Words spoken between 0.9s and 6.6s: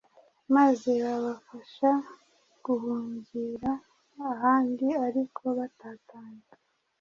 babafasha guhungira ahandi ariko batatanye